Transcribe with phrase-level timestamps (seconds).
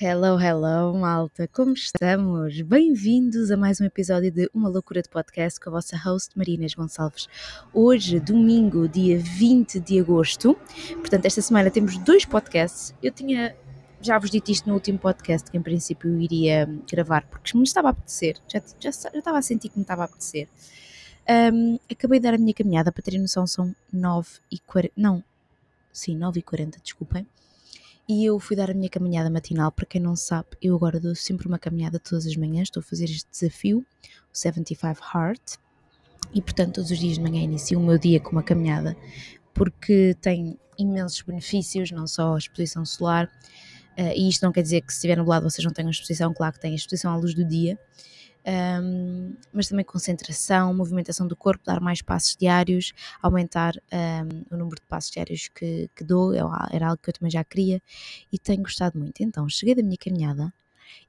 [0.00, 2.60] Hello, hello, malta, como estamos?
[2.60, 6.72] Bem-vindos a mais um episódio de Uma Loucura de Podcast com a vossa host Marinas
[6.72, 7.26] Gonçalves.
[7.74, 10.56] Hoje, domingo, dia 20 de agosto,
[10.98, 12.94] portanto, esta semana temos dois podcasts.
[13.02, 13.56] Eu tinha
[14.00, 17.64] já vos dito isto no último podcast, que em princípio eu iria gravar, porque me
[17.64, 20.46] estava a apetecer, já, já, já estava a sentir que me estava a apetecer.
[21.52, 25.24] Um, acabei de dar a minha caminhada, para terem noção, são 9 e 40, não,
[25.92, 27.26] sim, 9 e 40, desculpem
[28.08, 29.70] e eu fui dar a minha caminhada matinal.
[29.70, 32.82] Para quem não sabe, eu agora dou sempre uma caminhada todas as manhãs, estou a
[32.82, 33.84] fazer este desafio,
[34.32, 35.56] o 75 Heart,
[36.32, 38.96] e portanto todos os dias de manhã inicio o meu dia com uma caminhada,
[39.52, 43.26] porque tem imensos benefícios, não só a exposição solar,
[43.98, 46.54] uh, e isto não quer dizer que se estiver nublado vocês não tenham exposição, claro
[46.54, 47.78] que têm exposição à luz do dia,
[48.48, 54.76] um, mas também concentração, movimentação do corpo, dar mais passos diários, aumentar um, o número
[54.76, 56.40] de passos diários que, que dou, é
[56.72, 57.82] era algo que eu também já queria
[58.32, 59.22] e tenho gostado muito.
[59.22, 60.52] Então, cheguei da minha caminhada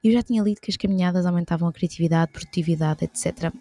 [0.02, 3.52] e eu já tinha lido que as caminhadas aumentavam a criatividade, produtividade, etc.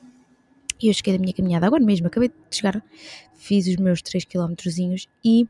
[0.81, 2.83] E eu cheguei da minha caminhada agora mesmo, acabei de chegar,
[3.35, 4.53] fiz os meus 3 km
[5.23, 5.47] e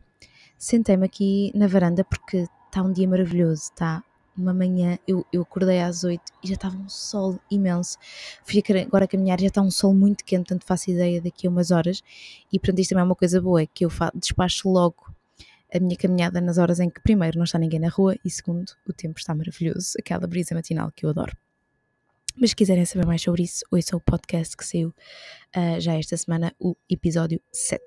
[0.58, 4.04] sentei-me aqui na varanda porque está um dia maravilhoso, está
[4.40, 7.98] uma manhã, eu, eu acordei às 8 e já estava um sol imenso.
[8.44, 11.50] Fui agora a caminhar, já está um sol muito quente, tanto faço ideia daqui a
[11.50, 12.02] umas horas.
[12.52, 15.14] E portanto, isto também é uma coisa boa, é que eu despacho logo
[15.74, 18.72] a minha caminhada nas horas em que, primeiro, não está ninguém na rua e, segundo,
[18.88, 21.36] o tempo está maravilhoso, aquela brisa matinal que eu adoro.
[22.36, 24.90] Mas se quiserem saber mais sobre isso, ouçam o podcast que saiu
[25.56, 27.82] uh, já esta semana, o episódio 7.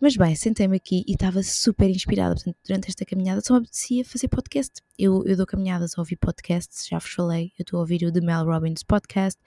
[0.00, 2.36] Mas bem, sentei-me aqui e estava super inspirada.
[2.36, 4.80] Portanto, durante esta caminhada só me apetecia fazer podcast.
[4.96, 7.52] Eu, eu dou caminhadas a ouvir podcasts, já vos falei.
[7.58, 9.40] Eu estou a ouvir o The Mel Robbins Podcast.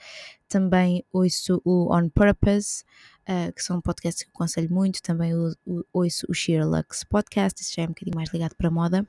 [0.50, 2.84] Também ouço o On Purpose,
[3.30, 5.02] uh, que são podcasts que eu aconselho muito.
[5.02, 8.54] Também o, o, ouço o Sheer Lux Podcast, isso já é um bocadinho mais ligado
[8.56, 9.08] para moda.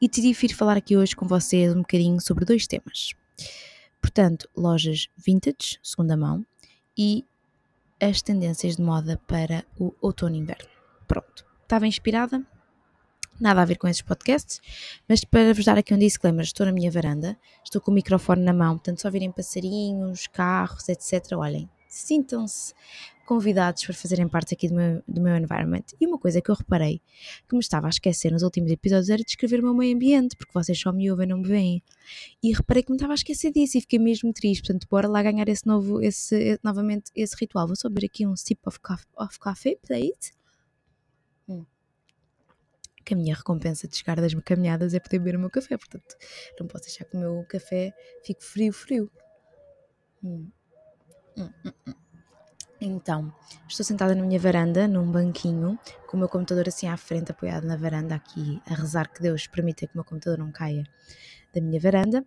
[0.00, 3.12] E decidi vir falar aqui hoje com vocês um bocadinho sobre dois temas.
[4.00, 6.42] Portanto, lojas vintage, segunda mão,
[6.96, 7.26] e
[8.00, 10.68] as tendências de moda para o outono e inverno.
[11.06, 12.44] Pronto, estava inspirada,
[13.40, 14.60] nada a ver com esses podcasts,
[15.08, 18.42] mas para vos dar aqui um disclaimer, estou na minha varanda, estou com o microfone
[18.42, 21.32] na mão, portanto só virem passarinhos, carros, etc.
[21.32, 22.74] Olhem, sintam-se
[23.30, 25.84] convidados para fazerem parte aqui do meu, do meu environment.
[26.00, 27.00] E uma coisa que eu reparei
[27.48, 30.52] que me estava a esquecer nos últimos episódios era descrever o meu meio ambiente, porque
[30.52, 31.80] vocês só me ouvem, não me veem.
[32.42, 34.62] E reparei que me estava a esquecer disso e fiquei mesmo triste.
[34.62, 37.68] Portanto, bora lá ganhar esse novo, esse, novamente esse ritual.
[37.68, 40.32] Vou só beber aqui um sip of coffee, of coffee please.
[41.48, 41.64] Hum
[43.02, 46.16] que a minha recompensa de chegar das caminhadas é poder beber o meu café, portanto
[46.60, 47.92] não posso deixar que o meu café
[48.22, 49.10] fique frio, frio.
[50.22, 50.48] Hum.
[51.36, 52.09] Hum, hum, hum.
[52.80, 53.30] Então,
[53.68, 57.66] estou sentada na minha varanda, num banquinho, com o meu computador assim à frente, apoiado
[57.66, 60.84] na varanda, aqui a rezar que Deus permita que o meu computador não caia
[61.52, 62.24] da minha varanda.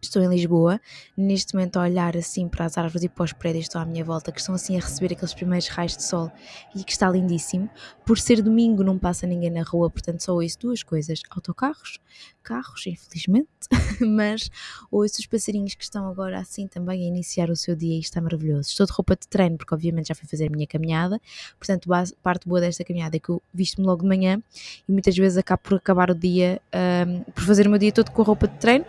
[0.00, 0.80] Estou em Lisboa,
[1.16, 3.84] neste momento a olhar assim para as árvores e para os prédios que estão à
[3.84, 6.30] minha volta, que estão assim a receber aqueles primeiros raios de sol
[6.74, 7.68] e que está lindíssimo.
[8.06, 11.98] Por ser domingo não passa ninguém na rua, portanto só ouço duas coisas, autocarros,
[12.44, 13.48] carros, infelizmente,
[14.00, 14.48] mas
[14.90, 18.20] ouço os passarinhos que estão agora assim também a iniciar o seu dia e está
[18.20, 18.68] maravilhoso.
[18.68, 21.20] Estou de roupa de treino porque obviamente já fui fazer a minha caminhada,
[21.58, 21.88] portanto
[22.22, 24.40] parte boa desta caminhada é que eu visto-me logo de manhã
[24.88, 28.12] e muitas vezes acabo por acabar o dia, um, por fazer o meu dia todo
[28.12, 28.84] com a roupa de treino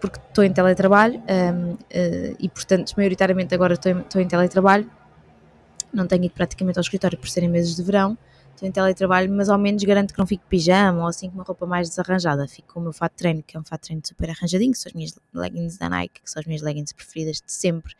[0.00, 4.28] porque estou em teletrabalho um, uh, eh, e, portanto, maioritariamente agora estou em, estou em
[4.28, 4.90] teletrabalho.
[5.92, 8.18] Não tenho ido praticamente ao escritório por serem meses de verão.
[8.52, 11.44] Estou em teletrabalho, mas ao menos garanto que não fico pijama ou assim com uma
[11.44, 12.46] roupa mais desarranjada.
[12.46, 14.72] Fico com o meu fato de treino, que é um fato de treino super arranjadinho,
[14.72, 17.94] que são as minhas leggings da Nike, que são as minhas leggings preferidas de sempre.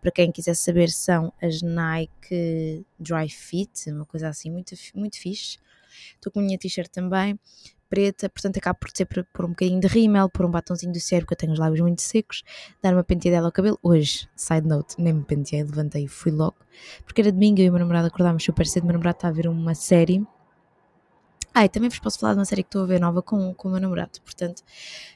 [0.00, 5.58] Para quem quiser saber, são as Nike Dry Fit, uma coisa assim muito, muito fixe.
[6.14, 7.38] Estou com a minha t-shirt também
[7.88, 11.28] preta, portanto acabo por ser por, um bocadinho de rímel, por um batonzinho do cérebro,
[11.28, 12.42] que eu tenho os lábios muito secos,
[12.82, 13.78] dar uma penteadela ao cabelo.
[13.82, 16.56] Hoje, side note, nem me penteei, levantei e fui logo,
[17.04, 19.32] porque era domingo e o meu namorado acordámos super cedo, o meu namorado está a
[19.32, 20.24] ver uma série
[21.54, 23.54] ah, e também vos posso falar de uma série que estou a ver nova com,
[23.54, 24.62] com o meu namorado, portanto.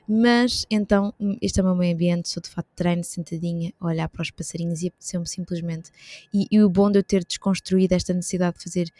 [0.09, 4.09] Mas, então, este é o meu meio ambiente, sou de fato treino, sentadinha, a olhar
[4.09, 5.91] para os passarinhos e apeteceu-me simplesmente.
[6.33, 8.91] E, e, o bom de eu ter desconstruído esta necessidade de fazer,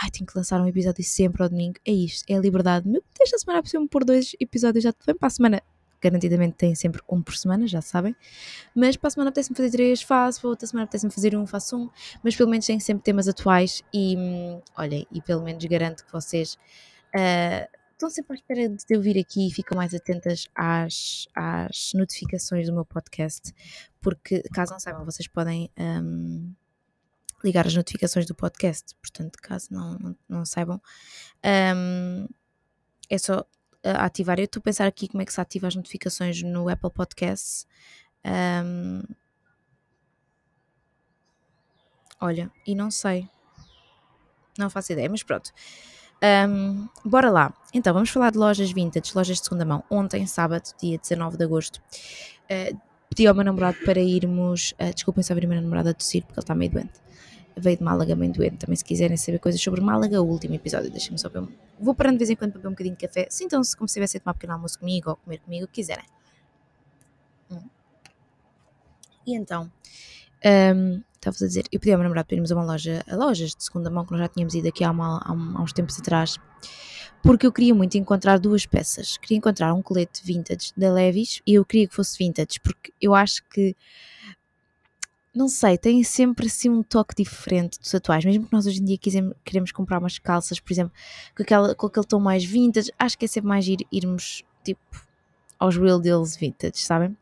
[0.00, 2.88] ai, tenho que lançar um episódio sempre ao domingo, é isto, é a liberdade.
[3.20, 5.62] Esta semana apeteceu-me pôr dois episódios, já vem para a semana
[6.00, 8.14] garantidamente tem sempre um por semana, já sabem.
[8.74, 11.76] Mas para a semana apetece-me fazer três, faço, para outra semana apetece-me fazer um, faço
[11.76, 11.90] um.
[12.22, 16.12] Mas pelo menos tem sempre temas atuais e, hum, olhem, e pelo menos garanto que
[16.12, 16.54] vocês
[17.14, 21.92] uh, estão sempre à espera de eu vir aqui e ficam mais atentas às, às
[21.94, 23.52] notificações do meu podcast,
[24.00, 26.52] porque caso não saibam, vocês podem um,
[27.44, 30.80] ligar as notificações do podcast, portanto, caso não, não, não saibam,
[31.76, 32.26] um,
[33.08, 33.44] é só
[33.84, 34.38] a ativar.
[34.38, 37.66] Eu estou a pensar aqui como é que se ativa as notificações no Apple Podcasts.
[38.24, 39.02] Um,
[42.20, 43.28] olha, e não sei.
[44.58, 45.52] Não faço ideia, mas pronto.
[46.22, 47.54] Um, bora lá.
[47.72, 49.82] Então, vamos falar de lojas vintage, lojas de segunda mão.
[49.88, 54.72] Ontem, sábado, dia 19 de agosto, uh, pedi ao meu namorado para irmos.
[54.72, 57.00] Uh, desculpem ver a minha namorada tossir, porque ele está meio doente.
[57.56, 58.58] Veio de Málaga, meio doente.
[58.58, 61.46] Também, se quiserem saber coisas sobre Málaga, o último episódio, deixem-me só ver.
[61.78, 63.26] Vou parando de vez em quando para beber um bocadinho de café.
[63.30, 65.74] Sintam-se como se estivessem a tomar um pequeno almoço comigo ou comer comigo, o que
[65.74, 66.04] quiserem.
[67.50, 67.62] Hum.
[69.26, 69.70] E então,
[70.74, 73.16] um, estava a dizer, eu pedi ao meu namorado para irmos a uma loja, a
[73.16, 75.72] lojas de segunda mão, que nós já tínhamos ido aqui há, uma, há, há uns
[75.72, 76.36] tempos atrás,
[77.22, 79.18] porque eu queria muito encontrar duas peças.
[79.18, 83.14] Queria encontrar um colete vintage da Levis e eu queria que fosse vintage, porque eu
[83.14, 83.76] acho que
[85.40, 88.84] não sei, tem sempre assim um toque diferente dos atuais, mesmo que nós hoje em
[88.84, 88.98] dia
[89.44, 90.92] queremos comprar umas calças, por exemplo,
[91.36, 94.80] com, aquela, com aquele tom mais vintage, acho que é sempre mais ir, irmos tipo
[95.58, 97.16] aos real deals vintage, sabem?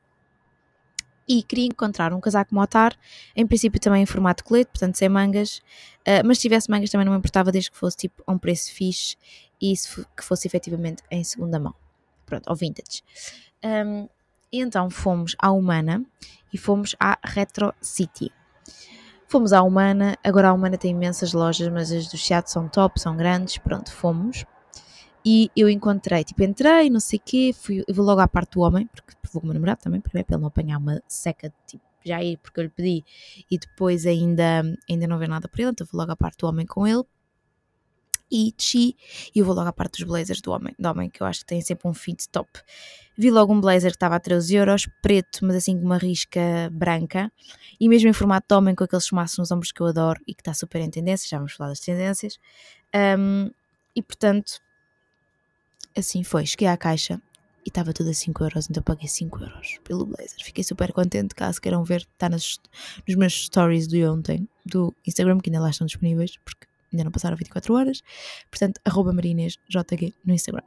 [1.29, 2.97] e queria encontrar um casaco motar,
[3.37, 5.59] em princípio também em formato colete, portanto sem mangas,
[6.07, 8.39] uh, mas se tivesse mangas também não me importava desde que fosse tipo a um
[8.39, 9.15] preço fixe
[9.61, 9.75] e
[10.17, 11.75] que fosse efetivamente em segunda mão,
[12.25, 13.03] pronto, ou vintage.
[13.63, 14.09] Um,
[14.53, 16.05] e então fomos à Humana
[16.53, 18.33] e fomos à Retro City.
[19.27, 22.99] Fomos à Humana, agora a Humana tem imensas lojas, mas as do Chiado são top,
[22.99, 24.47] são grandes, pronto, fomos.
[25.25, 28.53] E eu encontrei, tipo, entrei, não sei o quê, fui, eu vou logo à parte
[28.53, 31.03] do homem, porque vou com o meu namorado também, primeiro para ele não apanhar uma
[31.07, 33.05] seca, tipo, já ir porque eu lhe pedi
[33.51, 36.47] e depois ainda, ainda não ver nada por ele, então vou logo à parte do
[36.47, 37.05] homem com ele.
[38.31, 38.97] E desci
[39.35, 41.41] e eu vou logo à parte dos blazers do homem, do homem, que eu acho
[41.41, 42.51] que tem sempre um fit top.
[43.17, 46.71] Vi logo um blazer que estava a 13 euros, preto, mas assim com uma risca
[46.71, 47.33] branca,
[47.81, 50.33] e mesmo em formato de homem, com aqueles chumaços nos ombros que eu adoro e
[50.35, 52.39] que está super em tendência, já vamos falar das tendências.
[52.95, 53.51] Um,
[53.97, 54.61] e portanto,
[55.97, 56.47] assim foi.
[56.47, 57.21] Cheguei à caixa
[57.67, 60.39] e estava tudo a 5 euros, então paguei 5 euros pelo blazer.
[60.45, 62.61] Fiquei super contente, caso queiram ver, está nas,
[63.07, 67.11] nos meus stories do ontem, do Instagram, que ainda lá estão disponíveis, porque ainda não
[67.11, 68.03] passaram 24 horas.
[68.51, 69.59] Portanto, arroba marinêsjg
[70.25, 70.63] no Instagram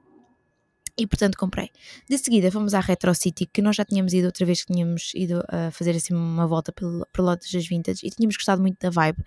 [0.98, 1.70] e portanto comprei.
[2.10, 5.12] De seguida fomos à Retro City, que nós já tínhamos ido outra vez que tínhamos
[5.16, 8.90] ido a fazer assim uma volta pelo, lote das vintage e tínhamos gostado muito da
[8.90, 9.24] vibe.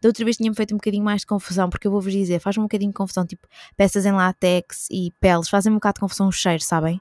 [0.00, 2.56] Da outra vez tínhamos feito um bocadinho mais de confusão, porque eu vou-vos dizer, faz
[2.58, 6.28] um bocadinho de confusão, tipo peças em látex e peles, fazem um bocado de confusão
[6.28, 7.00] o cheiro, sabem?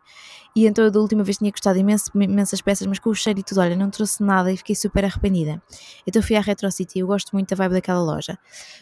[0.56, 3.40] E então eu da última vez tinha gostado imenso, imensas peças, mas com o cheiro
[3.40, 5.62] e tudo, olha, não trouxe nada e fiquei super arrependida.
[6.06, 8.38] Então fui à Retro City, eu gosto muito da vibe daquela loja.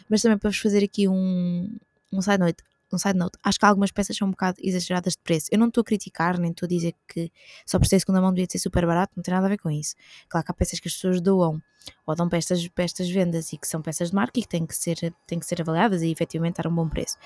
[0.08, 1.76] Mas também para vos fazer aqui um,
[2.12, 2.62] um side note,
[2.92, 5.48] um side note, acho que algumas peças são um bocado exageradas de preço.
[5.50, 7.30] Eu não estou a criticar, nem estou a dizer que
[7.64, 9.70] só por ser segunda mão devia ser super barato, não tem nada a ver com
[9.70, 9.94] isso.
[10.28, 11.60] Claro que há peças que as pessoas doam
[12.04, 14.48] ou dão para estas, para estas vendas e que são peças de marca e que
[14.48, 17.16] têm que ser, têm que ser avaliadas e efetivamente dar um bom preço.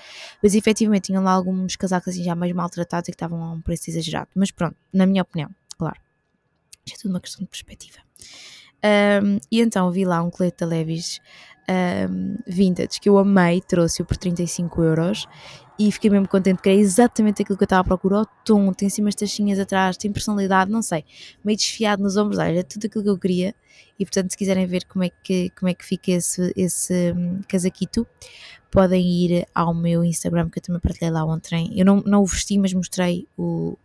[0.41, 3.61] Mas efetivamente tinham lá alguns casacos assim já mais maltratados e que estavam a um
[3.61, 4.29] preço exagerado.
[4.35, 5.99] Mas pronto, na minha opinião, claro.
[6.85, 7.99] Isto é tudo uma questão de perspectiva.
[8.83, 11.21] Um, e então vi lá um colete da Levis
[11.69, 15.27] um, vintage que eu amei, trouxe-o por 35 euros
[15.79, 18.21] e fiquei mesmo contente que era exatamente aquilo que eu estava a procurar.
[18.21, 21.03] O tom, tem assim umas taxinhas atrás, tem personalidade, não sei,
[21.43, 23.55] meio desfiado nos ombros, olha, tudo aquilo que eu queria.
[23.97, 27.41] E portanto, se quiserem ver como é que, como é que fica esse, esse um,
[27.47, 28.05] casaquito,
[28.69, 31.71] podem ir ao meu Instagram, que eu também partilhei lá ontem.
[31.75, 33.77] Eu não, não o vesti, mas mostrei o,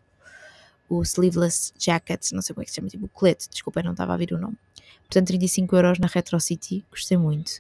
[0.89, 3.93] o sleeveless jacket, não sei como é que se chama, tipo o colete, desculpa, não
[3.93, 4.57] estava a vir o nome.
[5.03, 7.53] Portanto, 35 euros na Retro City, gostei muito.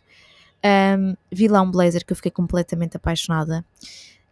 [0.64, 3.64] Um, vi lá um blazer que eu fiquei completamente apaixonada,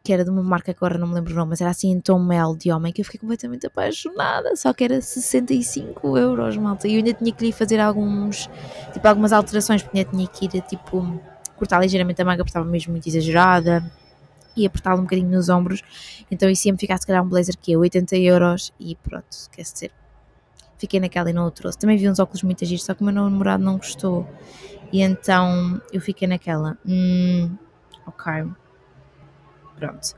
[0.02, 1.90] que era de uma marca que agora não me lembro o nome, mas era assim
[1.90, 6.56] em tom mel de homem, que eu fiquei completamente apaixonada, só que era 65 euros,
[6.56, 6.88] malta.
[6.88, 8.50] E eu ainda tinha que lhe fazer alguns,
[8.92, 11.20] tipo, algumas alterações, porque ainda tinha que ir, tipo,
[11.56, 13.82] cortar ligeiramente a manga, porque estava mesmo muito exagerada
[14.56, 15.82] e apertá-lo um bocadinho nos ombros.
[16.30, 19.62] Então isso ia-me ficar se calhar um blazer que é 80 euros e pronto, quer
[19.62, 19.90] dizer,
[20.84, 21.78] fiquei naquela e não o trouxe.
[21.78, 24.28] Também vi uns óculos muito giros, só que o meu namorado não gostou.
[24.92, 27.56] E então eu fiquei naquela, hum,
[28.06, 28.44] ok,
[29.76, 30.14] pronto.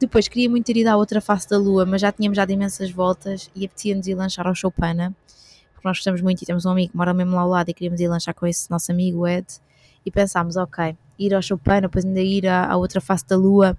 [0.00, 2.90] Depois queria muito ter ido à outra face da lua, mas já tínhamos dado imensas
[2.90, 5.14] voltas e apetecia-nos ir lanchar ao Chopana,
[5.72, 7.74] porque nós gostamos muito e temos um amigo que mora mesmo lá ao lado e
[7.74, 9.46] queríamos ir lanchar com esse nosso amigo Ed.
[10.06, 13.76] E pensámos, ok, ir ao Chopin, depois ainda ir à, à outra face da lua,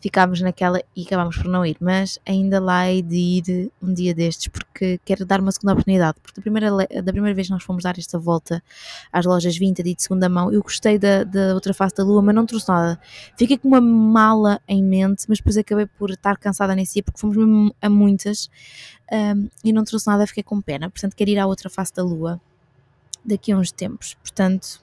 [0.00, 4.14] ficámos naquela e acabámos por não ir, mas ainda lá hei de ir um dia
[4.14, 7.62] destes porque quero dar uma segunda oportunidade, porque da primeira, da primeira vez que nós
[7.62, 8.62] fomos dar esta volta
[9.12, 12.22] às lojas vintage e de segunda mão, eu gostei da, da outra face da lua,
[12.22, 12.98] mas não trouxe nada.
[13.36, 17.20] Fiquei com uma mala em mente, mas depois acabei por estar cansada nesse dia porque
[17.20, 17.36] fomos
[17.80, 18.50] a muitas
[19.12, 22.02] um, e não trouxe nada, fiquei com pena, portanto quero ir à outra face da
[22.02, 22.40] lua
[23.24, 24.82] daqui a uns tempos, portanto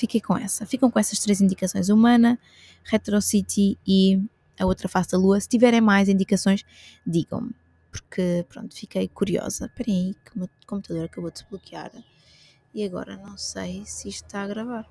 [0.00, 0.64] fiquei com essa.
[0.66, 2.38] Ficam com essas três indicações: Humana,
[2.84, 4.22] Retro City e
[4.58, 5.40] a outra face da lua.
[5.40, 6.64] Se tiverem mais indicações,
[7.06, 7.54] digam-me,
[7.90, 9.66] porque pronto, fiquei curiosa.
[9.66, 11.92] Esperem aí, que o meu computador acabou de desbloquear
[12.72, 14.88] e agora não sei se isto está a gravar.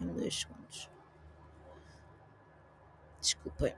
[0.00, 0.90] Em dois segundos.
[3.20, 3.74] Desculpem.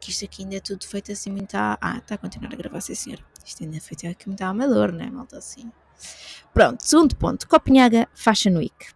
[0.00, 1.54] Que isto aqui ainda é tudo feito assim muito.
[1.54, 1.78] A...
[1.80, 3.24] Ah, está a continuar a gravar, sim senhora.
[3.44, 5.38] Isto ainda é feito aqui muito amador, não é, malta?
[5.38, 5.72] Assim.
[6.52, 7.48] Pronto, segundo ponto.
[7.48, 8.94] Copenhaga Fashion Week.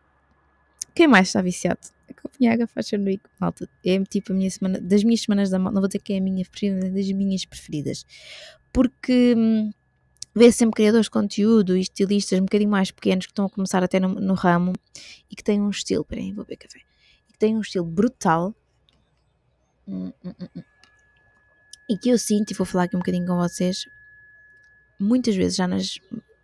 [0.99, 1.79] Quem mais está viciado?
[2.11, 3.71] A Copenhaga Fashion Week, malta.
[3.87, 5.75] É tipo a minha semana, das minhas semanas da moda.
[5.75, 8.05] Não vou dizer que é a minha preferida, das minhas preferidas.
[8.73, 9.71] Porque hum,
[10.35, 13.81] vê sempre criadores de conteúdo e estilistas um bocadinho mais pequenos que estão a começar
[13.85, 14.73] até no, no ramo
[15.31, 16.05] e que têm um estilo.
[16.05, 16.81] Peraí, vou beber café.
[17.29, 18.53] E que têm um estilo brutal.
[19.87, 20.63] Hum, hum, hum, hum.
[21.89, 23.89] E que eu sinto, e vou falar aqui um bocadinho com vocês,
[24.99, 26.01] muitas vezes já nas,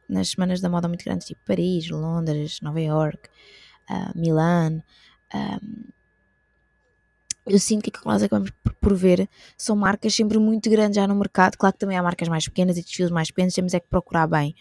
[0.09, 3.29] nas semanas da moda muito grandes, tipo Paris, Londres, Nova York,
[3.91, 4.83] uh, Milão,
[5.35, 5.85] um,
[7.47, 8.51] eu sinto que aquilo que nós acabamos
[8.81, 11.57] por ver são marcas sempre muito grandes já no mercado.
[11.57, 14.27] Claro que também há marcas mais pequenas e desfiles mais pequenos, temos é que procurar
[14.27, 14.55] bem.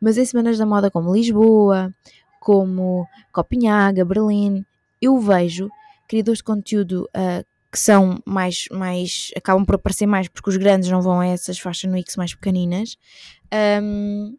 [0.00, 1.94] Mas em semanas da moda como Lisboa,
[2.40, 4.64] como Copenhaga, Berlim,
[5.00, 5.68] eu vejo
[6.08, 10.90] criadores de conteúdo uh, que são mais, mais, acabam por aparecer mais porque os grandes
[10.90, 12.98] não vão a essas fashion weeks mais pequeninas,
[13.82, 14.36] um,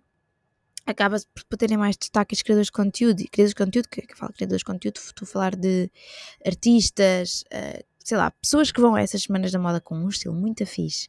[0.85, 1.17] acaba
[1.49, 3.21] por terem mais destaque os criadores de conteúdo.
[3.21, 5.89] E criadores de conteúdo, que, que falo criadores de conteúdo, estou a falar de
[6.45, 10.35] artistas, uh, sei lá, pessoas que vão a essas semanas da moda com um estilo
[10.35, 11.07] muito fixe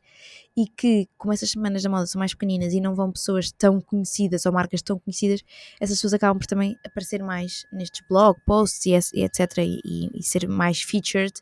[0.56, 3.80] e que, como essas semanas da moda são mais pequeninas e não vão pessoas tão
[3.80, 5.42] conhecidas ou marcas tão conhecidas,
[5.80, 9.58] essas pessoas acabam por também aparecer mais nestes blog posts e, etc.
[9.58, 11.32] E, e, e, ser mais featured.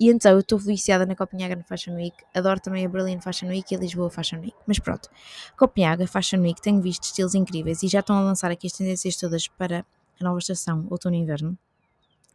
[0.00, 3.70] E então eu estou viciada na Copenhagen Fashion Week, adoro também a Berlin Fashion Week
[3.70, 4.56] e a Lisboa Fashion Week.
[4.66, 5.10] Mas pronto,
[5.58, 9.16] Copenhagen Fashion Week tenho visto estilos incríveis e já estão a lançar aqui as tendências
[9.16, 9.84] todas para
[10.18, 11.58] a nova estação, outono e inverno,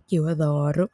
[0.05, 0.91] que eu adoro.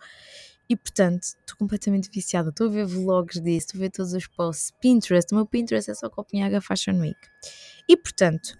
[0.69, 2.49] E portanto, estou completamente viciada.
[2.49, 4.71] Estou a ver vlogs disso, estou a ver todos os posts.
[4.79, 7.19] Pinterest, o meu Pinterest é só Copenhaga Fashion Week.
[7.87, 8.55] E portanto,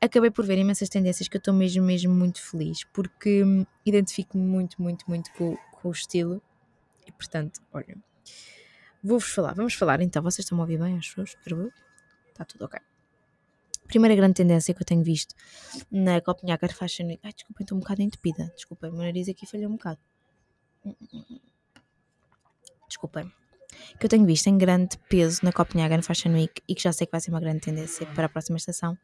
[0.00, 4.44] acabei por ver imensas tendências que eu estou mesmo, mesmo muito feliz, porque hum, identifico-me
[4.44, 6.40] muito, muito, muito com, com o estilo.
[7.04, 7.96] E portanto, olha,
[9.02, 9.54] vou-vos falar.
[9.54, 10.22] Vamos falar então.
[10.22, 11.24] Vocês estão a ouvir bem, acho eu?
[11.24, 12.78] Está tudo ok.
[13.88, 15.34] Primeira grande tendência que eu tenho visto
[15.90, 17.20] na Copenhagen Fashion Week.
[17.24, 18.52] Ai, desculpem, estou um bocado entupida.
[18.54, 19.98] Desculpem, o meu nariz aqui falhou um bocado
[22.98, 23.32] desculpem,
[23.98, 27.06] que eu tenho visto em grande peso na Copenhagen Fashion Week e que já sei
[27.06, 28.98] que vai ser uma grande tendência para a próxima estação,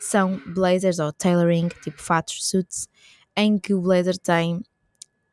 [0.00, 2.88] são blazers ou tailoring, tipo fatos, suits,
[3.36, 4.62] em que o blazer tem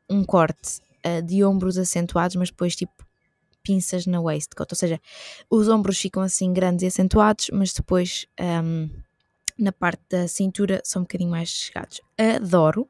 [0.09, 2.93] um corte uh, de ombros acentuados, mas depois tipo
[3.63, 4.99] pinças na waistcoat, ou seja,
[5.49, 8.89] os ombros ficam assim grandes e acentuados, mas depois um,
[9.63, 12.01] na parte da cintura são um bocadinho mais chegados.
[12.17, 12.87] Adoro.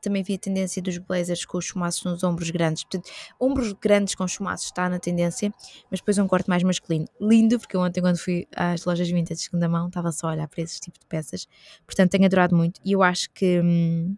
[0.00, 2.84] Também vi a tendência dos blazers com os chumaços nos ombros grandes.
[2.84, 5.52] Portanto, ombros grandes com chumaços está na tendência,
[5.90, 7.06] mas depois um corte mais masculino.
[7.20, 10.48] Lindo, porque ontem quando fui às lojas vintage de segunda mão estava só a olhar
[10.48, 11.46] para esses tipos de peças.
[11.86, 14.16] Portanto, tenho adorado muito e eu acho que hum,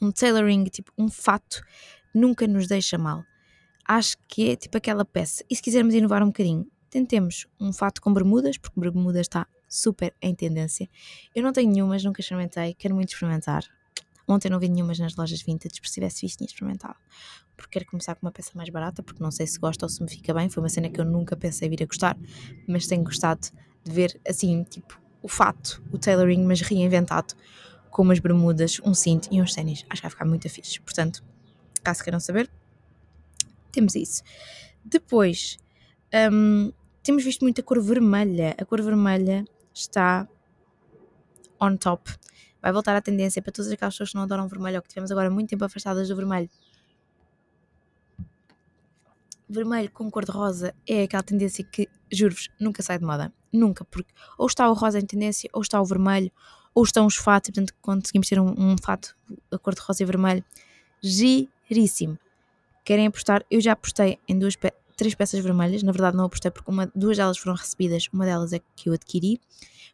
[0.00, 1.62] um tailoring, tipo um fato,
[2.14, 3.24] nunca nos deixa mal.
[3.86, 5.44] Acho que é tipo aquela peça.
[5.50, 10.14] E se quisermos inovar um bocadinho, tentemos um fato com bermudas, porque bermudas está super
[10.20, 10.88] em tendência.
[11.34, 13.64] Eu não tenho nenhumas, nunca experimentei, quero muito experimentar.
[14.26, 16.96] Ontem não vi nenhumas nas lojas vintage, se tivesse visto tinha experimentado.
[17.56, 20.02] Porque quero começar com uma peça mais barata, porque não sei se gosta ou se
[20.02, 20.48] me fica bem.
[20.48, 22.16] Foi uma cena que eu nunca pensei vir a gostar,
[22.66, 23.48] mas tenho gostado
[23.82, 27.34] de ver assim, tipo, o fato, o tailoring, mas reinventado,
[27.90, 29.84] com umas bermudas, um cinto e uns ténis.
[29.88, 30.78] Acho que vai ficar muito fixe.
[30.80, 31.24] Portanto,
[31.82, 32.50] caso queiram saber,
[33.72, 34.22] temos isso.
[34.84, 35.58] Depois,
[36.32, 36.70] um,
[37.02, 38.54] temos visto muita cor vermelha.
[38.58, 39.44] A cor vermelha
[39.78, 40.28] está
[41.60, 42.10] on top.
[42.60, 45.10] Vai voltar à tendência para todas aquelas pessoas que não adoram vermelho ou que tivemos
[45.10, 46.50] agora muito tempo afastadas do vermelho.
[49.48, 53.32] Vermelho com cor de rosa é aquela tendência que, juro-vos, nunca sai de moda.
[53.52, 56.30] Nunca, porque ou está o rosa em tendência, ou está o vermelho,
[56.74, 59.16] ou estão os fatos, e portanto conseguimos ter um, um fato
[59.50, 60.44] a cor de rosa e vermelho
[61.02, 62.18] giríssimo.
[62.84, 63.44] Querem apostar?
[63.50, 64.54] Eu já apostei em duas,
[64.98, 68.52] três peças vermelhas, na verdade não apostei porque uma, duas delas foram recebidas, uma delas
[68.52, 69.40] é que eu adquiri,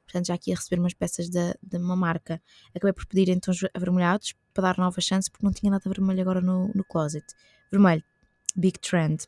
[0.03, 2.41] portanto já aqui ia receber umas peças de, de uma marca,
[2.75, 6.41] acabei por pedir tons avermelhados para dar nova chance porque não tinha nada vermelho agora
[6.41, 7.25] no, no closet.
[7.71, 8.03] Vermelho,
[8.57, 9.27] big trend.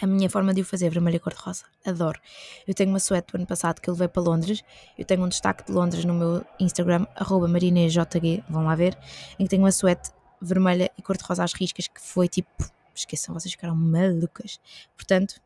[0.00, 2.20] A minha forma de o fazer, vermelho e cor-de-rosa, adoro.
[2.68, 4.62] Eu tenho uma suéte do ano passado que eu levei para Londres,
[4.96, 7.06] eu tenho um destaque de Londres no meu Instagram,
[7.48, 8.96] marinejg, vão lá ver,
[9.36, 13.52] em que tenho uma suéte vermelha e cor-de-rosa às riscas que foi tipo esqueçam, vocês
[13.52, 14.60] ficaram malucas.
[14.96, 15.40] Portanto,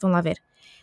[0.00, 0.38] vão lá ver.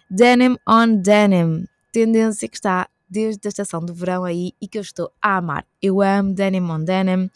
[0.10, 4.82] Denim on denim, tendência que está desde a estação do verão aí e que eu
[4.82, 5.66] estou a amar.
[5.82, 7.30] Eu amo denim on denim,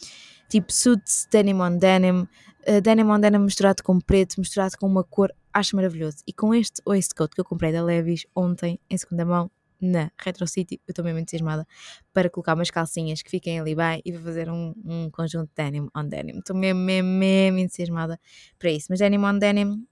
[0.49, 2.27] tipo suits denim on denim,
[2.67, 5.31] uh, denim on denim misturado com preto, misturado com uma cor.
[5.53, 6.17] acho maravilhoso.
[6.27, 10.47] E com este waistcoat que eu comprei da Levis ontem, em segunda mão, na Retro
[10.47, 11.67] City, eu estou mesmo entusiasmada
[12.13, 15.55] para colocar umas calcinhas que fiquem ali bem e para fazer um, um conjunto de
[15.55, 16.39] denim on denim.
[16.39, 18.19] Estou mesmo, mesmo, mesmo entusiasmada
[18.57, 18.87] para isso.
[18.89, 19.87] Mas denim on denim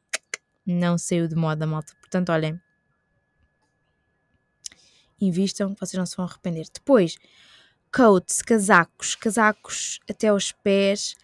[0.65, 1.93] não saiu de moda, malta.
[1.99, 2.59] Portanto, olhem,
[5.21, 6.65] invistam, vocês não se vão arrepender.
[6.73, 7.17] Depois,
[7.93, 11.15] coats, casacos, casacos até aos pés,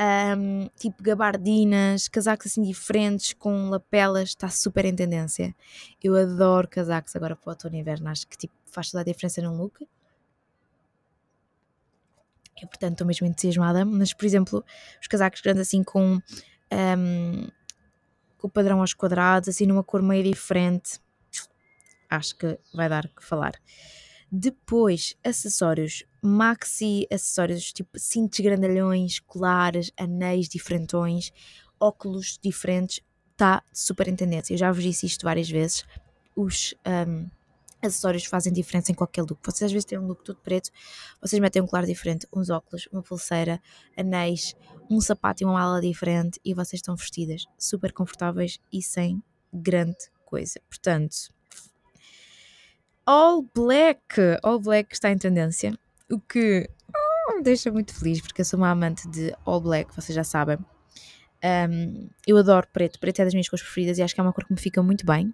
[0.00, 5.54] um, tipo gabardinas, casacos assim diferentes com lapelas, está super em tendência.
[6.02, 9.04] Eu adoro casacos agora para o outono e inverno, acho que tipo, faz toda a
[9.04, 9.86] diferença num look.
[12.58, 14.64] E portanto estou mesmo entusiasmada, mas por exemplo,
[15.00, 16.20] os casacos grandes assim com,
[16.72, 17.48] um,
[18.38, 20.98] com o padrão aos quadrados, assim numa cor meio diferente,
[22.08, 23.54] acho que vai dar que falar.
[24.30, 31.32] Depois, acessórios, maxi acessórios, tipo cintos grandalhões, colares, anéis diferentões,
[31.78, 33.00] óculos diferentes,
[33.32, 34.54] está super em tendência.
[34.54, 35.84] Eu já vos disse isto várias vezes.
[36.34, 36.74] Os
[37.08, 37.28] um,
[37.80, 39.38] acessórios fazem diferença em qualquer look.
[39.44, 40.70] Vocês às vezes têm um look todo preto,
[41.20, 43.60] vocês metem um colar diferente, uns óculos, uma pulseira,
[43.96, 44.54] anéis,
[44.90, 50.10] um sapato e uma mala diferente e vocês estão vestidas super confortáveis e sem grande
[50.24, 50.60] coisa.
[50.68, 51.32] Portanto,
[53.06, 54.20] All Black.
[54.42, 55.78] All Black está em tendência,
[56.10, 56.68] o que
[57.28, 60.24] oh, me deixa muito feliz, porque eu sou uma amante de All Black, vocês já
[60.24, 60.58] sabem.
[61.70, 64.32] Um, eu adoro preto, preto é das minhas cores preferidas e acho que é uma
[64.32, 65.32] cor que me fica muito bem.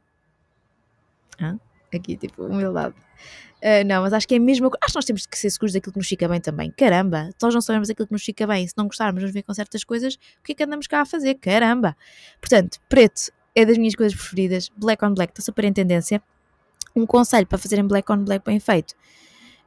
[1.94, 2.94] Aqui, tipo, humildade.
[3.62, 4.70] Uh, não, mas acho que é mesmo.
[4.80, 6.70] Acho que nós temos que ser seguros daquilo que nos fica bem também.
[6.72, 8.66] Caramba, nós não sabemos aquilo que nos fica bem.
[8.66, 11.06] Se não gostarmos, nos ver com certas coisas, o que é que andamos cá a
[11.06, 11.36] fazer?
[11.36, 11.96] Caramba!
[12.40, 14.68] Portanto, preto é das minhas coisas preferidas.
[14.76, 16.22] Black on black está super em tendência
[16.94, 18.94] um conselho para fazerem black on black bem feito.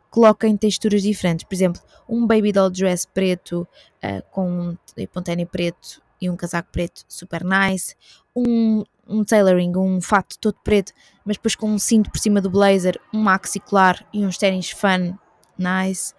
[0.10, 3.68] Coloquem texturas diferentes, por exemplo, um baby doll dress preto
[4.04, 7.96] uh, com um tênis preto e um casaco preto super nice,
[8.36, 10.94] um, um tailoring, um fato todo preto,
[11.26, 14.72] mas depois com um cinto por cima do blazer, um maxi claro e uns ténis
[14.72, 15.18] fun
[15.58, 16.14] nice,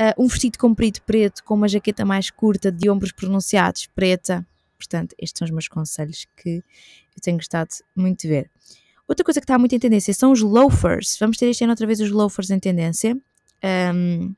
[0.00, 4.46] uh, um vestido comprido preto com uma jaqueta mais curta de ombros pronunciados preta.
[4.78, 8.50] Portanto, estes são os meus conselhos que eu tenho gostado muito de ver.
[9.12, 11.18] Outra coisa que está muito em tendência são os loafers.
[11.20, 13.14] Vamos ter este ano outra vez os loafers em tendência.
[13.94, 14.34] Um,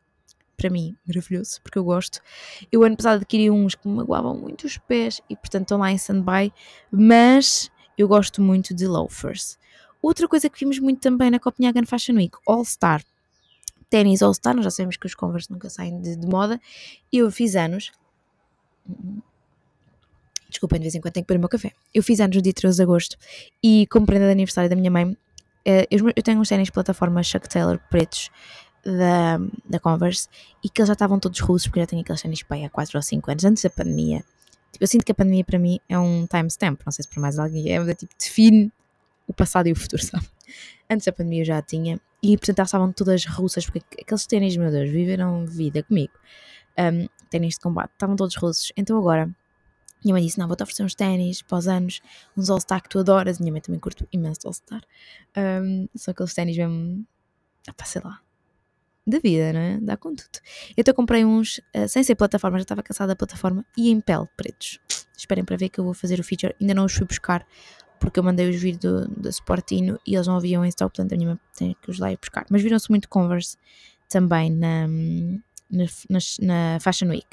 [0.56, 2.20] para mim, maravilhoso, porque eu gosto.
[2.72, 5.92] Eu ano passado adquiri uns que me magoavam muito os pés e portanto estão lá
[5.92, 6.52] em stand-by,
[6.90, 9.56] mas eu gosto muito de loafers.
[10.02, 13.00] Outra coisa que vimos muito também na Copenhagen Fashion Week, All Star.
[13.88, 16.60] Ténis All Star, nós já sabemos que os Converse nunca saem de, de moda.
[17.12, 17.92] Eu fiz anos
[20.54, 21.72] Desculpem, de vez em quando tenho que beber o meu café.
[21.92, 23.16] Eu fiz anos no dia 13 de agosto
[23.60, 25.16] e, como prenda de aniversário da minha mãe,
[25.64, 28.30] eh, eu tenho uns ténis plataforma Chuck Taylor pretos
[28.84, 30.28] da, da Converse
[30.62, 32.70] e que eles já estavam todos russos porque eu já tenho aqueles ténis pai há
[32.70, 34.18] 4 ou 5 anos, antes da pandemia.
[34.70, 37.20] Tipo, eu sinto que a pandemia para mim é um timestamp, não sei se para
[37.20, 38.72] mais alguém é, mas tipo, define
[39.26, 40.24] o passado e o futuro, sabe?
[40.88, 44.56] Antes da pandemia eu já tinha e portanto elas estavam todas russas porque aqueles ténis,
[44.56, 46.12] meu Deus, viveram vida comigo.
[46.78, 48.72] Um, ténis de combate, estavam todos russos.
[48.76, 49.28] Então agora
[50.04, 52.00] minha mãe disse: Não, vou-te oferecer uns ténis para os anos,
[52.36, 53.38] uns All-Star que tu adoras.
[53.38, 54.82] Minha mãe também curte imenso All-Star.
[55.36, 57.06] Um, são aqueles ténis mesmo.
[57.66, 58.20] Ah, sei lá.
[59.06, 59.78] Da vida, não é?
[59.80, 60.38] Dá com tudo.
[60.76, 64.00] Eu até comprei uns, uh, sem ser plataforma, já estava cansada da plataforma, e em
[64.00, 64.78] pele, pretos.
[65.16, 66.54] Esperem para ver que eu vou fazer o feature.
[66.58, 67.46] Ainda não os fui buscar,
[68.00, 71.16] porque eu mandei-os vir do, do Sportino e eles não haviam em stock, portanto a
[71.16, 72.46] minha mãe tem que os lá ir buscar.
[72.50, 73.56] Mas viram-se muito Converse
[74.08, 74.86] também na,
[75.74, 77.26] na, na, na Fashion Week.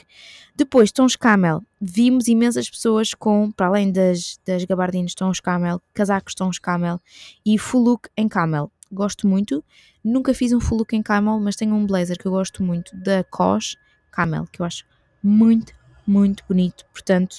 [0.56, 1.63] Depois, tons camel.
[1.80, 6.99] Vimos imensas pessoas com, para além das, das gabardinas tons camel, casacos tons camel
[7.45, 8.71] e full look em camel.
[8.91, 9.63] Gosto muito.
[10.04, 12.95] Nunca fiz um full look em camel, mas tenho um blazer que eu gosto muito
[12.95, 13.77] da COS
[14.12, 14.86] Camel, que eu acho
[15.23, 15.73] muito,
[16.06, 16.86] muito bonito.
[16.91, 17.38] Portanto,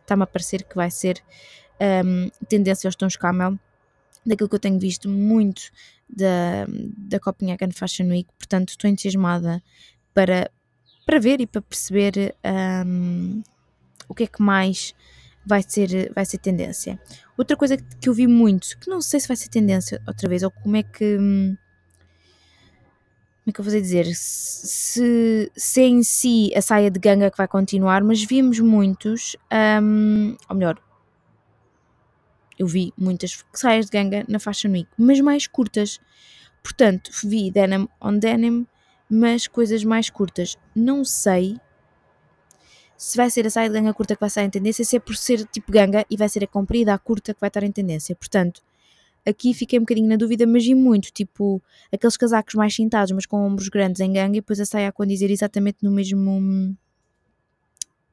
[0.00, 1.20] está-me a parecer que vai ser
[2.04, 3.58] um, tendência aos tons camel
[4.24, 5.70] daquilo que eu tenho visto muito
[6.08, 9.62] da, da Copenhagen Fashion Week, portanto estou entusiasmada
[10.14, 10.50] para,
[11.06, 12.34] para ver e para perceber
[12.86, 13.42] um,
[14.08, 14.94] o que é que mais
[15.44, 17.00] vai ser, vai ser tendência.
[17.36, 20.42] Outra coisa que, eu vi muito, que não sei se vai ser tendência outra vez,
[20.42, 21.16] ou como é que.
[21.18, 21.56] Hum,
[23.44, 24.06] como é que eu vou dizer?
[24.14, 29.36] Se, se é em si a saia de ganga que vai continuar, mas vimos muitos,
[29.82, 30.80] um, ou melhor,
[32.62, 36.00] eu vi muitas saias de ganga na Fashion Week, mas mais curtas.
[36.62, 38.66] Portanto, vi denim on denim,
[39.10, 40.56] mas coisas mais curtas.
[40.74, 41.58] Não sei
[42.96, 45.00] se vai ser a saia de ganga curta que vai estar em tendência, se é
[45.00, 47.72] por ser tipo ganga e vai ser a comprida, a curta que vai estar em
[47.72, 48.14] tendência.
[48.14, 48.62] Portanto,
[49.26, 51.60] aqui fiquei um bocadinho na dúvida, mas vi muito, tipo,
[51.92, 54.92] aqueles casacos mais cintados, mas com ombros grandes em ganga e depois a saia a
[54.92, 56.76] condizer exatamente no mesmo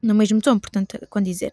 [0.02, 1.52] no mesmo tom, portanto, a condizer.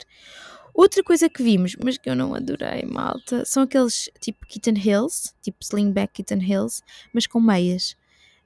[0.77, 5.33] Outra coisa que vimos, mas que eu não adorei, malta, são aqueles tipo Kitten Hills,
[5.41, 7.97] tipo Slingback Kitten Hills, mas com meias.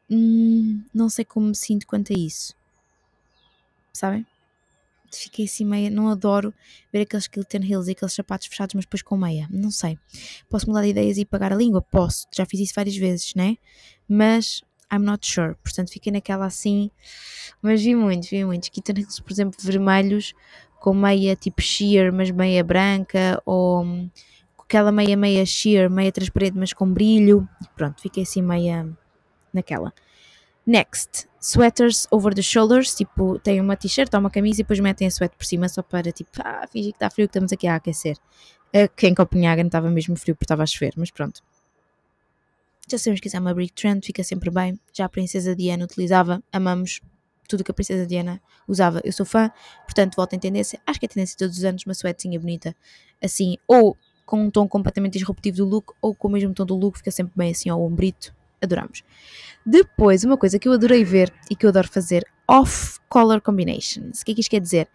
[0.10, 2.56] Hum, não sei como me sinto quanto a isso.
[3.92, 4.26] Sabem?
[5.14, 6.54] Fiquei assim meia, não adoro
[6.94, 9.50] ver aqueles Kitten Hills e aqueles sapatos fechados, mas depois com meia.
[9.52, 10.00] Não sei.
[10.50, 11.82] Posso mudar de ideias e pagar a língua?
[11.82, 12.28] Posso.
[12.34, 13.58] Já fiz isso várias vezes, né?
[14.08, 15.56] Mas I'm not sure.
[15.62, 16.90] Portanto, fiquei naquela assim.
[17.62, 18.70] Mas vi muitos, vi muitos.
[18.70, 20.34] Kitten Hills, por exemplo, vermelhos,
[20.82, 23.86] com meia tipo sheer, mas meia branca, ou
[24.58, 27.48] com aquela meia meia sheer, meia transparente, mas com brilho.
[27.76, 28.90] Pronto, fiquei assim meia
[29.54, 29.94] naquela.
[30.66, 35.06] Next, sweaters over the shoulders, tipo, tem uma t-shirt ou uma camisa e depois metem
[35.08, 37.68] a sweat por cima só para, tipo, ah, fingir que está frio que estamos aqui
[37.68, 38.18] a aquecer.
[38.74, 41.44] Aqui em Copenhagen estava mesmo frio porque estava a chover, mas pronto.
[42.90, 44.80] Já sabemos que isso é uma big trend, fica sempre bem.
[44.92, 47.02] Já a princesa Diana utilizava, amamos
[47.52, 49.02] tudo que a princesa Diana usava.
[49.04, 49.52] Eu sou fã,
[49.86, 50.80] portanto volto em tendência.
[50.88, 52.76] Acho que é tendência todos os anos, uma suetezinha bonita,
[53.22, 56.76] assim, ou com um tom completamente disruptivo do look, ou com o mesmo tom do
[56.76, 58.34] look, fica sempre bem assim ao ombrito.
[58.62, 59.04] Adoramos.
[59.66, 64.22] Depois, uma coisa que eu adorei ver e que eu adoro fazer, off-color combinations.
[64.22, 64.88] O que é que isto quer dizer?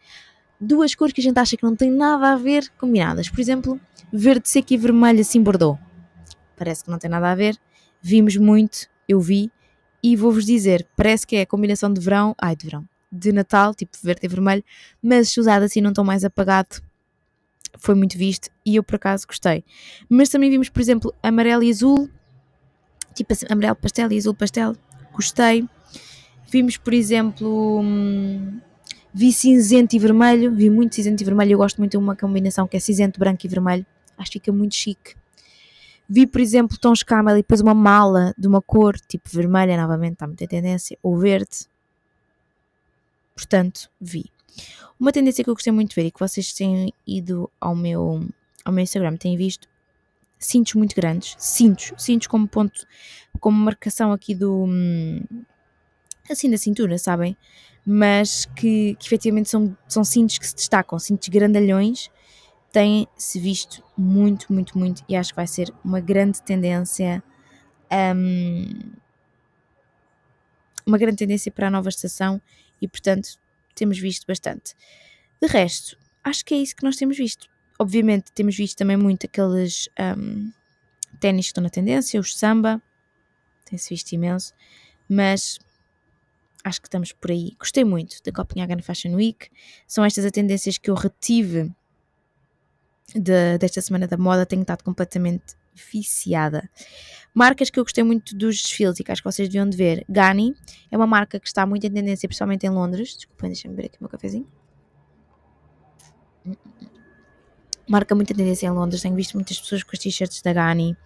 [0.58, 3.28] Duas cores que a gente acha que não têm nada a ver combinadas.
[3.28, 3.80] Por exemplo,
[4.12, 5.78] verde seco e vermelho assim bordou.
[6.56, 7.58] Parece que não tem nada a ver.
[8.00, 9.50] Vimos muito, eu vi,
[10.06, 13.74] e vou-vos dizer, parece que é a combinação de verão, ai de verão, de Natal,
[13.74, 14.62] tipo verde e vermelho,
[15.02, 16.80] mas se usado assim não tão mais apagado,
[17.76, 19.64] foi muito visto e eu por acaso gostei.
[20.08, 22.08] Mas também vimos, por exemplo, amarelo e azul,
[23.16, 24.76] tipo assim, amarelo pastel e azul pastel,
[25.12, 25.68] gostei.
[26.52, 28.60] Vimos, por exemplo, hum,
[29.12, 32.68] vi cinzento e vermelho, vi muito cinzento e vermelho, eu gosto muito de uma combinação
[32.68, 33.84] que é cinzento, branco e vermelho,
[34.16, 35.16] acho que fica muito chique.
[36.08, 40.14] Vi, por exemplo, tons camel e depois uma mala de uma cor tipo vermelha, novamente
[40.14, 41.66] está muita tendência, ou verde.
[43.34, 44.30] Portanto, vi.
[44.98, 48.26] Uma tendência que eu gostei muito de ver e que vocês têm ido ao meu,
[48.64, 49.68] ao meu Instagram, têm visto
[50.38, 52.86] cintos muito grandes, cintos, cintos como ponto,
[53.40, 55.22] como marcação aqui do hum,
[56.30, 57.36] assim da cintura, sabem?
[57.84, 62.10] Mas que, que efetivamente são, são cintos que se destacam, cintos grandalhões,
[62.76, 67.22] têm-se visto muito, muito, muito, e acho que vai ser uma grande tendência.
[67.90, 68.92] Um,
[70.84, 72.38] uma grande tendência para a nova estação
[72.78, 73.38] e, portanto,
[73.74, 74.74] temos visto bastante.
[75.40, 77.48] De resto, acho que é isso que nós temos visto.
[77.78, 80.52] Obviamente, temos visto também muito aqueles um,
[81.18, 82.82] ténis que estão na tendência, os samba,
[83.64, 84.52] tem-se visto imenso,
[85.08, 85.58] mas
[86.62, 87.56] acho que estamos por aí.
[87.58, 89.48] Gostei muito da Copenhagen Fashion Week,
[89.86, 91.74] são estas as tendências que eu retive
[93.14, 95.54] de, desta semana da moda, tenho estado completamente
[95.92, 96.68] viciada.
[97.34, 100.04] Marcas que eu gostei muito dos desfiles e que acho que vocês deviam de ver.
[100.08, 100.54] Gani
[100.90, 103.14] é uma marca que está muito em tendência, principalmente em Londres.
[103.14, 104.48] Desculpem, deixa-me ver aqui o meu cafezinho.
[107.88, 109.02] Marca muita tendência em Londres.
[109.02, 110.96] Tenho visto muitas pessoas com as t-shirts da Gani.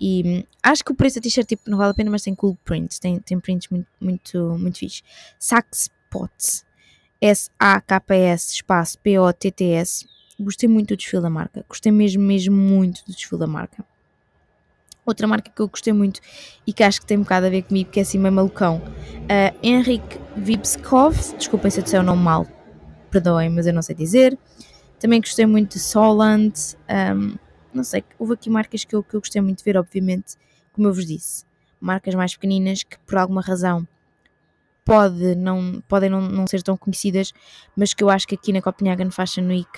[0.00, 2.34] E hum, acho que o preço da t-shirt tipo, não vale a pena, mas tem
[2.34, 2.98] cool prints.
[2.98, 5.02] Tem, tem prints muito, muito, muito fixe.
[5.38, 6.64] Sax Pots.
[7.20, 10.06] S-A-K-S espaço P-O-T-T-S.
[10.42, 11.64] Gostei muito do desfile da marca.
[11.68, 13.84] Gostei mesmo, mesmo muito do desfile da marca.
[15.04, 16.20] Outra marca que eu gostei muito
[16.66, 18.78] e que acho que tem um bocado a ver comigo, que é assim meio malucão.
[18.78, 22.46] Uh, Henrik Vipskov, desculpem se eu disser o nome mal,
[23.10, 24.38] perdoem, mas eu não sei dizer.
[24.98, 26.54] Também gostei muito de Soland.
[26.88, 27.36] Um,
[27.74, 30.36] não sei, houve aqui marcas que eu, que eu gostei muito de ver, obviamente,
[30.72, 31.44] como eu vos disse.
[31.80, 33.86] Marcas mais pequeninas que por alguma razão
[34.84, 37.32] pode não, podem não, não ser tão conhecidas,
[37.76, 39.70] mas que eu acho que aqui na Copenhagen Fashion Week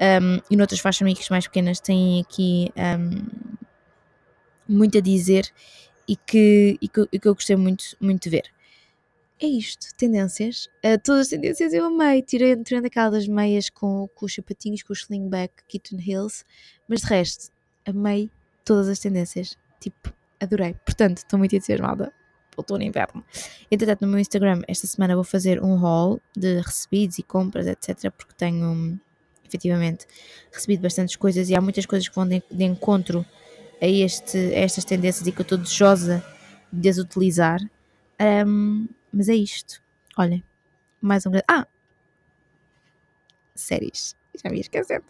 [0.00, 3.56] um, e noutras Fashion Weeks mais pequenas têm aqui um,
[4.68, 5.50] muito a dizer
[6.06, 8.52] e que, e que, e que, eu gostei muito, muito de ver.
[9.40, 10.66] É isto, tendências.
[10.84, 14.92] Uh, todas as tendências eu amei, tirando, tirando aquelas meias com, com os sapatinhos, com
[14.92, 16.44] o slingback Kitten Hills,
[16.88, 17.52] mas de resto,
[17.84, 18.30] amei
[18.64, 19.56] todas as tendências.
[19.80, 20.74] Tipo, adorei.
[20.84, 22.12] Portanto, estou muito entusiasmada
[22.56, 23.24] outono inverno.
[23.70, 28.10] Entretanto, no meu Instagram, esta semana vou fazer um haul de recebidos e compras, etc.
[28.10, 28.98] Porque tenho,
[29.54, 30.06] efetivamente,
[30.52, 33.24] recebido bastantes coisas e há muitas coisas que vão de, de encontro
[33.80, 36.24] a, este, a estas tendências e que eu estou desejosa
[36.72, 37.60] de as utilizar.
[38.46, 39.80] Um, mas é isto.
[40.16, 40.42] Olhem,
[41.00, 41.44] mais um grande.
[41.48, 41.66] Ah!
[43.54, 44.16] Séries.
[44.42, 45.04] Já me ia esquecendo.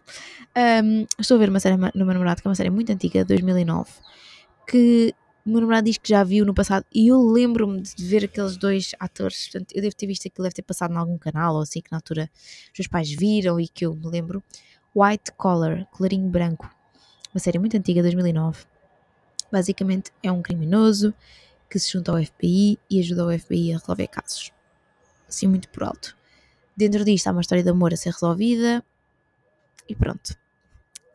[0.57, 3.20] Um, estou a ver uma série no meu namorado, que é uma série muito antiga,
[3.20, 3.90] de 2009,
[4.68, 8.24] que o meu namorado diz que já viu no passado e eu lembro-me de ver
[8.24, 9.48] aqueles dois atores.
[9.48, 11.92] Portanto, eu devo ter visto aquilo, deve ter passado em algum canal ou assim, que
[11.92, 12.30] na altura
[12.72, 14.42] os meus pais viram e que eu me lembro.
[14.94, 16.70] White Collar, colarinho branco
[17.35, 18.64] uma série muito antiga, 2009.
[19.50, 21.12] Basicamente é um criminoso
[21.68, 24.52] que se junta ao FBI e ajuda o FBI a resolver casos.
[25.28, 26.16] Assim, muito por alto.
[26.76, 28.85] Dentro disto há uma história de amor a ser resolvida.
[29.88, 30.37] E pronto.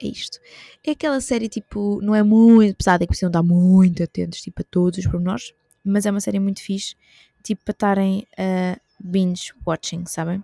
[0.02, 0.40] É isto.
[0.84, 4.62] É aquela série tipo, não é muito pesada, é que precisam estar muito atentos tipo,
[4.62, 6.96] a todos os pormenores, mas é uma série muito fixe,
[7.44, 10.44] tipo para estarem a binge watching, sabem?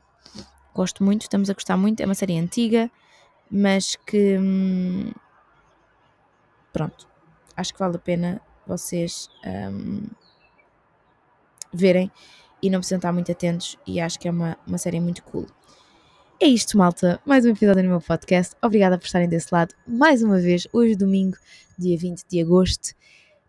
[0.73, 2.01] Gosto muito, estamos a gostar muito.
[2.01, 2.91] É uma série antiga,
[3.49, 4.37] mas que.
[4.37, 5.11] Hum,
[6.73, 7.07] pronto.
[7.55, 10.03] Acho que vale a pena vocês um,
[11.73, 12.11] verem
[12.61, 13.77] e não precisam estar muito atentos.
[13.87, 15.47] E acho que é uma, uma série muito cool.
[16.39, 17.19] É isto, malta.
[17.25, 18.55] Mais um episódio no meu podcast.
[18.61, 20.67] Obrigada por estarem desse lado mais uma vez.
[20.73, 21.37] Hoje, domingo,
[21.79, 22.93] dia 20 de agosto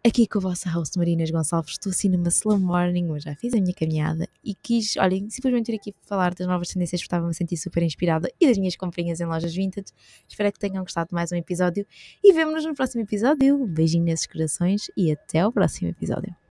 [0.07, 1.73] aqui com a vossa host Marinas Gonçalves.
[1.73, 5.73] Estou assim numa slow morning, mas já fiz a minha caminhada e quis, olhem, simplesmente
[5.73, 8.77] vir aqui falar das novas tendências porque estava-me a sentir super inspirada e das minhas
[8.77, 9.89] comprinhas em lojas vintage.
[10.29, 11.85] Espero que tenham gostado de mais um episódio
[12.23, 13.67] e vemo-nos no próximo episódio.
[13.67, 16.37] beijinho nesses corações e até ao próximo episódio.